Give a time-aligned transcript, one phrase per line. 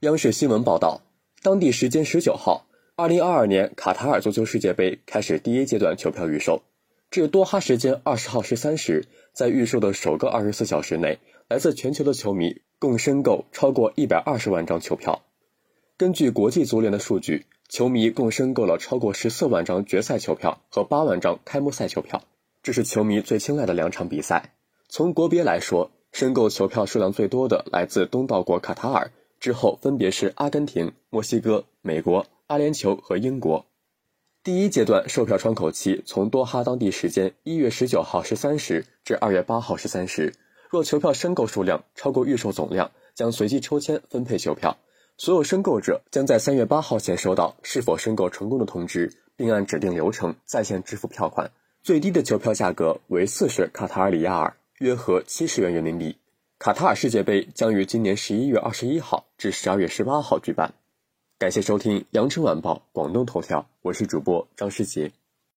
[0.00, 1.00] 央视新闻报道，
[1.42, 6.60] 当地时间十九号，二零二二年卡塔尔足球世界杯开始第一阶段球票预售。
[7.10, 15.22] 至多哈时间二十号十三时，在预售的首个二十四小时内，来自全球的球迷共申购超过一百二十万张球票。
[15.96, 22.22] 根据国际足联的数据，球迷共申购了超过十四万张决赛球票和八万张开幕赛球票，
[22.62, 24.52] 这是球迷最青睐的两场比赛。
[24.90, 29.10] 从国别来说，申购球票数量最多的来自东道国卡塔尔。
[29.46, 33.64] 之后分别是阿根廷、墨西哥、美国、阿联酋和英国。
[34.42, 40.34] 第一阶段售票窗口期从多哈当地时间一月十九号十三时至二月八号十三时。
[40.68, 44.76] 若球票申购数量超过预售总量，将随机抽签分配球票。
[45.16, 51.48] 所有申购者将在三月八号前收到是否申购成功的通知，并按指定流程在线支付票款。
[51.84, 56.16] 最低的球票价格为四十卡塔尔里亚尔，约合七十元人民币。
[56.58, 60.72] 卡塔尔世界杯将于今年十一月二十一号至十二月十八号举办。
[61.38, 65.12] 感谢收听《羊城晚报广东头条》，我是主播张世杰。